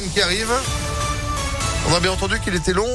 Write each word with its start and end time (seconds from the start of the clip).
qui 0.00 0.22
arrive. 0.22 0.50
On 1.88 1.94
a 1.94 2.00
bien 2.00 2.12
entendu 2.12 2.40
qu'il 2.40 2.54
était 2.54 2.72
long, 2.72 2.88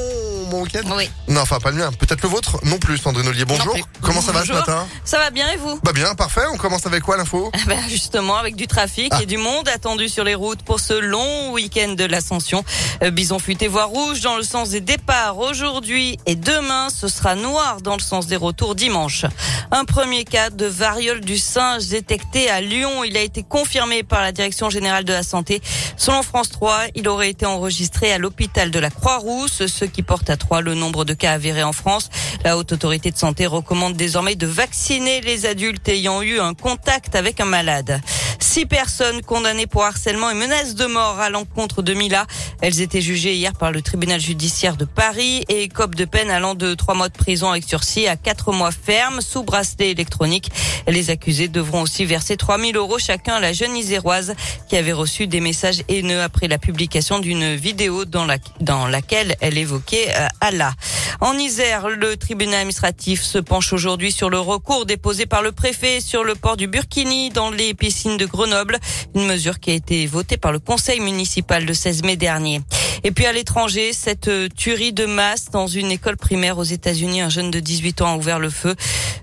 mon 0.48 0.62
week-end 0.62 0.80
Oui. 0.96 1.10
Non, 1.28 1.42
enfin 1.42 1.58
pas 1.60 1.70
le 1.70 1.76
mien. 1.76 1.90
Peut-être 1.92 2.22
le 2.22 2.28
vôtre 2.28 2.58
Non 2.64 2.78
plus, 2.78 2.98
Sandrine 2.98 3.28
Ollier. 3.28 3.44
Bonjour. 3.44 3.72
plus. 3.74 3.82
Comment 4.02 4.20
ça 4.20 4.32
va 4.32 4.44
ce 4.44 4.52
matin 4.52 4.86
Ça 5.04 5.18
va 5.18 5.30
bien 5.30 5.48
et 5.50 5.56
vous 5.56 5.78
Bah 5.82 5.92
bien, 5.92 6.14
parfait. 6.14 6.42
On 6.52 6.56
commence 6.56 6.86
avec 6.86 7.02
quoi 7.02 7.16
l'info 7.16 7.50
Ben, 7.66 7.78
Justement, 7.88 8.36
avec 8.36 8.56
du 8.56 8.66
trafic 8.66 9.12
Ah. 9.14 9.22
et 9.22 9.26
du 9.26 9.36
monde 9.36 9.68
attendu 9.68 10.08
sur 10.08 10.24
les 10.24 10.34
routes 10.34 10.62
pour 10.62 10.80
ce 10.80 10.94
long 10.94 11.52
week-end 11.52 11.94
de 11.96 12.04
l'Ascension. 12.04 12.64
Euh, 13.02 13.10
Bison 13.10 13.38
futé 13.38 13.68
voie 13.68 13.84
rouge 13.84 14.20
dans 14.20 14.36
le 14.36 14.42
sens 14.42 14.70
des 14.70 14.80
départs 14.80 15.38
aujourd'hui 15.38 16.18
et 16.26 16.34
demain, 16.36 16.88
ce 16.90 17.08
sera 17.08 17.34
noir 17.34 17.80
dans 17.82 17.94
le 17.94 18.02
sens 18.02 18.26
des 18.26 18.36
retours 18.36 18.74
dimanche. 18.74 19.24
Un 19.70 19.84
premier 19.84 20.24
cas 20.24 20.50
de 20.50 20.66
variole 20.66 21.20
du 21.20 21.38
singe 21.38 21.86
détecté 21.88 22.48
à 22.50 22.60
Lyon. 22.60 23.04
Il 23.04 23.16
a 23.16 23.20
été 23.20 23.42
confirmé 23.42 24.02
par 24.02 24.20
la 24.22 24.32
Direction 24.32 24.70
générale 24.70 25.04
de 25.04 25.12
la 25.12 25.22
santé. 25.22 25.60
Selon 25.96 26.22
France 26.22 26.50
3, 26.50 26.84
il 26.94 27.08
aurait 27.08 27.30
été 27.30 27.44
enregistré 27.46 28.12
à 28.12 28.18
l'hôpital 28.18 28.70
de 28.70 28.78
la 28.78 28.90
Croix-Rousse, 28.90 29.66
ce 29.66 29.84
qui 29.84 30.02
porte 30.02 30.30
à 30.30 30.36
3 30.38 30.62
le 30.62 30.74
nombre 30.74 31.04
de 31.04 31.12
cas 31.12 31.32
avérés 31.32 31.62
en 31.62 31.72
France. 31.72 32.08
La 32.44 32.56
haute 32.56 32.72
autorité 32.72 33.10
de 33.10 33.18
santé 33.18 33.46
recommande 33.46 33.94
désormais 33.94 34.36
de 34.36 34.46
vacciner 34.46 35.20
les 35.20 35.46
adultes 35.46 35.88
ayant 35.88 36.22
eu 36.22 36.40
un 36.40 36.54
contact 36.54 37.14
avec 37.14 37.40
un 37.40 37.44
malade. 37.44 38.00
Six 38.40 38.66
personnes 38.66 39.20
condamnées 39.22 39.66
pour 39.66 39.84
harcèlement 39.84 40.30
et 40.30 40.34
menaces 40.34 40.74
de 40.74 40.86
mort 40.86 41.18
à 41.18 41.28
l'encontre 41.28 41.82
de 41.82 41.92
Mila. 41.92 42.26
Elles 42.60 42.80
étaient 42.80 43.00
jugées 43.00 43.34
hier 43.34 43.52
par 43.52 43.70
le 43.70 43.82
tribunal 43.82 44.20
judiciaire 44.20 44.76
de 44.76 44.84
Paris 44.84 45.44
et 45.48 45.62
écopent 45.62 45.94
de 45.94 46.04
peine 46.04 46.30
allant 46.30 46.54
de 46.54 46.74
trois 46.74 46.94
mois 46.94 47.08
de 47.08 47.16
prison 47.16 47.50
avec 47.50 47.64
sursis 47.64 48.08
à 48.08 48.16
quatre 48.16 48.52
mois 48.52 48.72
ferme 48.72 49.20
sous 49.20 49.44
bracelet 49.44 49.90
électronique. 49.90 50.50
Les 50.86 51.10
accusés 51.10 51.48
devront 51.48 51.82
aussi 51.82 52.04
verser 52.04 52.36
3000 52.36 52.76
euros 52.76 52.98
chacun 52.98 53.34
à 53.34 53.40
la 53.40 53.52
jeune 53.52 53.76
iséroise 53.76 54.34
qui 54.68 54.76
avait 54.76 54.92
reçu 54.92 55.26
des 55.26 55.40
messages 55.40 55.82
haineux 55.88 56.20
après 56.20 56.48
la 56.48 56.58
publication 56.58 57.20
d'une 57.20 57.54
vidéo 57.54 58.04
dans 58.04 58.86
laquelle 58.86 59.36
elle 59.40 59.58
évoquait 59.58 60.08
euh, 60.16 60.26
Allah. 60.40 60.72
En 61.20 61.34
Isère, 61.34 61.88
le 61.88 62.16
tribunal 62.16 62.60
administratif 62.60 63.22
se 63.22 63.38
penche 63.38 63.72
aujourd'hui 63.72 64.12
sur 64.12 64.30
le 64.30 64.38
recours 64.38 64.86
déposé 64.86 65.26
par 65.26 65.42
le 65.42 65.52
préfet 65.52 66.00
sur 66.00 66.22
le 66.22 66.34
port 66.34 66.56
du 66.56 66.68
Burkini 66.68 67.30
dans 67.30 67.50
les 67.50 67.74
piscines 67.74 68.16
de 68.16 68.26
Grenoble, 68.26 68.78
une 69.14 69.26
mesure 69.26 69.58
qui 69.58 69.70
a 69.70 69.74
été 69.74 70.06
votée 70.06 70.36
par 70.36 70.52
le 70.52 70.58
conseil 70.58 71.00
municipal 71.00 71.64
le 71.64 71.74
16 71.74 72.04
mai 72.04 72.16
dernier. 72.16 72.47
Et 73.04 73.10
puis 73.12 73.26
à 73.26 73.32
l'étranger, 73.32 73.92
cette 73.92 74.28
euh, 74.28 74.48
tuerie 74.48 74.92
de 74.92 75.06
masse 75.06 75.50
dans 75.50 75.66
une 75.66 75.90
école 75.90 76.16
primaire 76.16 76.58
aux 76.58 76.64
États-Unis, 76.64 77.20
un 77.20 77.28
jeune 77.28 77.50
de 77.50 77.60
18 77.60 78.02
ans 78.02 78.14
a 78.14 78.16
ouvert 78.16 78.38
le 78.38 78.50
feu. 78.50 78.74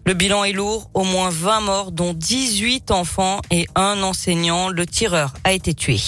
Le 0.06 0.14
bilan 0.14 0.44
est 0.44 0.54
lourd, 0.54 0.90
au 0.94 1.04
moins 1.04 1.30
20 1.30 1.62
morts, 1.62 1.92
dont 1.92 2.14
18 2.14 2.92
enfants 2.92 3.42
et 3.52 3.68
un 3.76 4.02
enseignant. 4.04 4.70
Le 4.70 4.86
tireur 4.86 5.34
a 5.44 5.54
été 5.54 5.74
tué. 5.74 6.00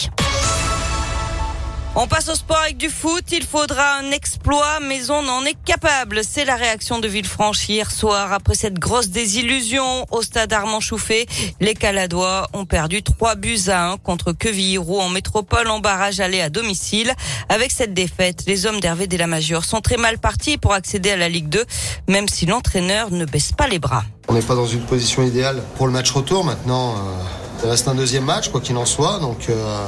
On 1.99 2.05
passe 2.05 2.29
au 2.29 2.35
sport 2.35 2.59
avec 2.59 2.77
du 2.77 2.89
foot. 2.89 3.23
Il 3.31 3.43
faudra 3.43 3.95
un 3.95 4.11
exploit, 4.11 4.79
mais 4.83 5.09
on 5.09 5.27
en 5.29 5.43
est 5.45 5.57
capable. 5.65 6.21
C'est 6.23 6.45
la 6.45 6.55
réaction 6.55 6.99
de 6.99 7.07
Villefranche 7.07 7.67
hier 7.67 7.89
soir 7.89 8.33
après 8.33 8.53
cette 8.53 8.77
grosse 8.77 9.09
désillusion 9.09 10.05
au 10.11 10.21
stade 10.21 10.53
Armand 10.53 10.79
Chouffé. 10.79 11.25
Les 11.59 11.73
Caladois 11.73 12.49
ont 12.53 12.65
perdu 12.65 13.01
3 13.01 13.33
buts 13.33 13.57
à 13.69 13.89
1 13.93 13.97
contre 13.97 14.31
Quevilly-Roux 14.31 14.99
en 14.99 15.09
métropole 15.09 15.69
en 15.69 15.79
barrage 15.79 16.19
aller 16.19 16.39
à 16.39 16.51
domicile. 16.51 17.11
Avec 17.49 17.71
cette 17.71 17.95
défaite, 17.95 18.43
les 18.45 18.67
hommes 18.67 18.79
d'Hervé 18.79 19.07
Delamajor 19.07 19.65
sont 19.65 19.81
très 19.81 19.97
mal 19.97 20.19
partis 20.19 20.59
pour 20.59 20.73
accéder 20.73 21.09
à 21.09 21.17
la 21.17 21.29
Ligue 21.29 21.49
2, 21.49 21.65
même 22.09 22.27
si 22.27 22.45
l'entraîneur 22.45 23.09
ne 23.09 23.25
baisse 23.25 23.53
pas 23.53 23.67
les 23.67 23.79
bras. 23.79 24.03
On 24.27 24.33
n'est 24.33 24.43
pas 24.43 24.53
dans 24.53 24.67
une 24.67 24.85
position 24.85 25.23
idéale 25.23 25.63
pour 25.77 25.87
le 25.87 25.93
match 25.93 26.11
retour 26.11 26.45
maintenant. 26.45 26.91
euh, 26.91 27.23
il 27.63 27.69
reste 27.69 27.87
un 27.87 27.95
deuxième 27.95 28.23
match, 28.23 28.49
quoi 28.49 28.61
qu'il 28.61 28.77
en 28.77 28.85
soit. 28.85 29.17
Donc 29.17 29.49
euh, 29.49 29.87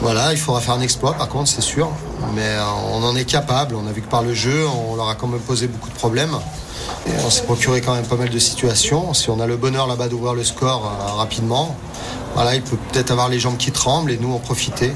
voilà, 0.00 0.32
il 0.32 0.38
faudra 0.38 0.60
faire 0.60 0.74
un 0.74 0.80
exploit 0.80 1.14
par 1.14 1.28
contre, 1.28 1.48
c'est 1.48 1.62
sûr. 1.62 1.90
Mais 2.34 2.42
euh, 2.42 2.64
on 2.92 3.02
en 3.02 3.16
est 3.16 3.24
capable. 3.24 3.74
On 3.74 3.86
a 3.86 3.92
vu 3.92 4.02
que 4.02 4.08
par 4.08 4.22
le 4.22 4.34
jeu, 4.34 4.66
on 4.88 4.96
leur 4.96 5.08
a 5.08 5.14
quand 5.14 5.26
même 5.26 5.40
posé 5.40 5.66
beaucoup 5.66 5.88
de 5.88 5.94
problèmes. 5.94 6.36
On 7.24 7.30
s'est 7.30 7.44
procuré 7.44 7.80
quand 7.80 7.94
même 7.94 8.06
pas 8.06 8.16
mal 8.16 8.30
de 8.30 8.38
situations. 8.38 9.14
Si 9.14 9.30
on 9.30 9.40
a 9.40 9.46
le 9.46 9.56
bonheur 9.56 9.86
là-bas 9.86 10.08
d'ouvrir 10.08 10.34
le 10.34 10.44
score 10.44 10.86
euh, 10.86 11.12
rapidement, 11.14 11.76
voilà, 12.34 12.54
il 12.54 12.62
peut 12.62 12.76
peut-être 12.92 13.10
avoir 13.10 13.28
les 13.28 13.38
jambes 13.38 13.56
qui 13.56 13.72
tremblent 13.72 14.10
et 14.10 14.18
nous 14.18 14.34
en 14.34 14.38
profiter. 14.38 14.92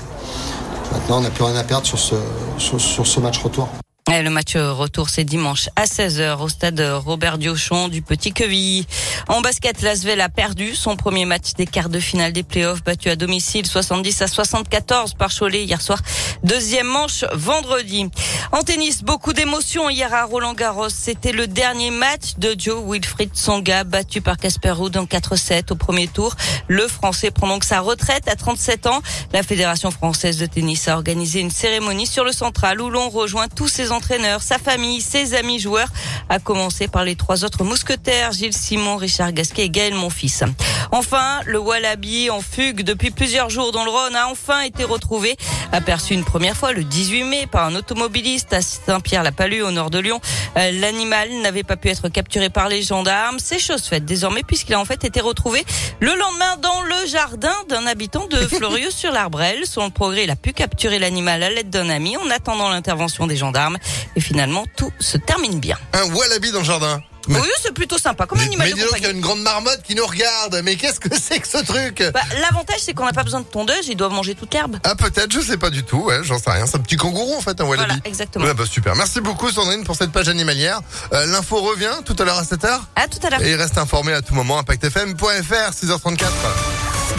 Maintenant, 0.92 1.18
on 1.18 1.20
n'a 1.20 1.30
plus 1.30 1.44
rien 1.44 1.56
à 1.56 1.64
perdre 1.64 1.86
sur 1.86 1.98
ce, 1.98 2.16
sur 2.58 3.06
ce 3.06 3.20
match 3.20 3.38
retour. 3.42 3.68
Le 4.08 4.28
match 4.28 4.56
retour, 4.56 5.08
c'est 5.08 5.24
dimanche 5.24 5.68
à 5.76 5.84
16h 5.84 6.40
au 6.40 6.48
stade 6.48 6.80
Robert 6.80 7.38
Diochon 7.38 7.88
du 7.88 8.02
Petit 8.02 8.32
Quevilly. 8.32 8.86
En 9.28 9.40
basket, 9.40 9.82
Lasvel 9.82 10.20
a 10.20 10.28
perdu 10.28 10.74
son 10.74 10.96
premier 10.96 11.26
match 11.26 11.54
des 11.54 11.66
quarts 11.66 11.88
de 11.88 12.00
finale 12.00 12.32
des 12.32 12.42
playoffs, 12.42 12.82
battu 12.82 13.08
à 13.08 13.16
domicile 13.16 13.66
70 13.66 14.22
à 14.22 14.26
74 14.26 15.14
par 15.14 15.30
Cholet 15.32 15.64
hier 15.64 15.80
soir. 15.80 16.00
Deuxième 16.42 16.88
manche 16.88 17.24
vendredi. 17.34 18.08
En 18.50 18.62
tennis, 18.62 19.04
beaucoup 19.04 19.32
d'émotions 19.32 19.88
hier 19.88 20.12
à 20.12 20.24
Roland 20.24 20.54
Garros. 20.54 20.88
C'était 20.88 21.32
le 21.32 21.46
dernier 21.46 21.90
match 21.90 22.34
de 22.38 22.56
Joe 22.58 22.82
Wilfried 22.84 23.36
Songa, 23.36 23.84
battu 23.84 24.20
par 24.20 24.38
Casper 24.38 24.72
Ruud 24.72 24.96
en 24.96 25.04
4-7 25.04 25.72
au 25.72 25.76
premier 25.76 26.08
tour. 26.08 26.34
Le 26.66 26.88
Français 26.88 27.30
prend 27.30 27.46
donc 27.46 27.62
sa 27.62 27.80
retraite 27.80 28.26
à 28.28 28.34
37 28.34 28.86
ans. 28.86 29.02
La 29.32 29.44
Fédération 29.44 29.90
française 29.90 30.38
de 30.38 30.46
tennis 30.46 30.88
a 30.88 30.96
organisé 30.96 31.40
une 31.40 31.50
cérémonie 31.50 32.06
sur 32.06 32.24
le 32.24 32.32
central 32.32 32.80
où 32.80 32.90
l'on 32.90 33.08
rejoint 33.08 33.46
tous 33.48 33.68
ses 33.68 33.89
entraîneurs, 33.92 34.42
sa 34.42 34.58
famille, 34.58 35.00
ses 35.00 35.34
amis 35.34 35.58
joueurs, 35.58 35.88
à 36.28 36.38
commencer 36.38 36.88
par 36.88 37.04
les 37.04 37.16
trois 37.16 37.44
autres 37.44 37.64
mousquetaires, 37.64 38.32
Gilles 38.32 38.56
Simon, 38.56 38.96
Richard 38.96 39.32
Gasquet 39.32 39.64
et 39.64 39.70
Gaël 39.70 39.94
Monfils. 39.94 40.44
Enfin, 40.92 41.40
le 41.46 41.58
Wallaby 41.58 42.30
en 42.30 42.40
fugue 42.40 42.82
depuis 42.82 43.10
plusieurs 43.10 43.50
jours 43.50 43.72
dans 43.72 43.84
le 43.84 43.90
Rhône 43.90 44.16
a 44.16 44.28
enfin 44.28 44.60
été 44.62 44.84
retrouvé, 44.84 45.36
aperçu 45.72 46.14
une 46.14 46.24
première 46.24 46.56
fois 46.56 46.72
le 46.72 46.84
18 46.84 47.24
mai 47.24 47.46
par 47.46 47.66
un 47.66 47.74
automobiliste 47.74 48.52
à 48.52 48.60
Saint-Pierre-la-Palue 48.60 49.62
au 49.62 49.70
nord 49.70 49.90
de 49.90 49.98
Lyon. 49.98 50.20
Euh, 50.56 50.72
L'animal 50.72 51.30
n'avait 51.42 51.62
pas 51.62 51.76
pu 51.76 51.88
être 51.88 52.08
capturé 52.08 52.50
par 52.50 52.68
les 52.68 52.82
gendarmes. 52.82 53.38
C'est 53.38 53.58
chose 53.58 53.82
faite 53.82 54.04
désormais 54.04 54.42
puisqu'il 54.42 54.74
a 54.74 54.80
en 54.80 54.84
fait 54.84 55.04
été 55.04 55.20
retrouvé 55.20 55.64
le 56.00 56.14
lendemain 56.14 56.56
dans 56.60 56.82
le 56.82 57.06
jardin 57.06 57.54
d'un 57.68 57.86
habitant 57.86 58.26
de 58.26 58.36
Fleurieux-sur-l'Arbrelle. 58.48 59.66
Selon 59.66 59.86
le 59.86 59.92
progrès, 59.92 60.24
il 60.24 60.30
a 60.30 60.36
pu 60.36 60.52
capturer 60.52 60.98
l'animal 60.98 61.42
à 61.42 61.50
l'aide 61.50 61.70
d'un 61.70 61.88
ami 61.88 62.16
en 62.16 62.28
attendant 62.30 62.68
l'intervention 62.68 63.26
des 63.26 63.36
gendarmes. 63.36 63.78
Et 64.16 64.20
finalement, 64.20 64.64
tout 64.76 64.92
se 65.00 65.16
termine 65.16 65.60
bien. 65.60 65.78
Un 65.92 66.04
wallaby 66.14 66.50
dans 66.52 66.58
le 66.60 66.64
jardin. 66.64 67.02
Mais- 67.28 67.38
Oui, 67.38 67.48
c'est 67.62 67.72
plutôt 67.74 67.98
sympa 67.98 68.24
comme 68.26 68.38
Mais, 68.38 68.44
animal 68.46 68.68
mais 68.68 68.82
de 68.82 68.88
il 68.96 69.02
y 69.02 69.06
a 69.06 69.10
une 69.10 69.20
grande 69.20 69.42
marmotte 69.42 69.82
qui 69.84 69.94
nous 69.94 70.06
regarde. 70.06 70.58
Mais 70.64 70.76
qu'est-ce 70.76 70.98
que 70.98 71.10
c'est 71.20 71.38
que 71.38 71.46
ce 71.46 71.58
truc? 71.58 72.02
Bah, 72.14 72.20
L'avantage, 72.40 72.80
c'est 72.80 72.94
qu'on 72.94 73.04
n'a 73.04 73.12
pas 73.12 73.22
besoin 73.22 73.40
de 73.40 73.44
tondeuse, 73.44 73.86
ils 73.88 73.94
doivent 73.94 74.12
manger 74.12 74.34
toute 74.34 74.52
l'herbe. 74.54 74.78
Ah 74.84 74.94
peut-être, 74.96 75.30
je 75.30 75.40
sais 75.40 75.58
pas 75.58 75.68
du 75.70 75.84
tout. 75.84 75.98
Ouais, 76.04 76.20
j'en 76.24 76.38
sais 76.38 76.50
rien. 76.50 76.66
C'est 76.66 76.76
un 76.76 76.80
petit 76.80 76.96
kangourou 76.96 77.36
en 77.36 77.40
fait, 77.42 77.60
un 77.60 77.64
wallaby. 77.64 77.88
Voilà, 77.88 78.00
exactement. 78.06 78.46
Ouais, 78.46 78.54
bah 78.54 78.64
super. 78.66 78.96
Merci 78.96 79.20
beaucoup 79.20 79.50
Sandrine 79.50 79.84
pour 79.84 79.96
cette 79.96 80.12
page 80.12 80.28
animalière. 80.28 80.80
Euh, 81.12 81.26
L'info 81.26 81.60
revient 81.60 81.92
tout 82.06 82.16
à 82.18 82.24
l'heure 82.24 82.38
à 82.38 82.42
7h. 82.42 82.80
À 82.96 83.06
tout 83.06 83.18
à 83.24 83.30
l'heure. 83.30 83.42
Et 83.42 83.54
reste 83.54 83.76
informé 83.76 84.12
à 84.14 84.22
tout 84.22 84.34
moment. 84.34 84.58
ImpactFM.fr 84.58 85.72
6h34. 85.72 86.24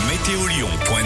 Météolion.fr 0.10 0.92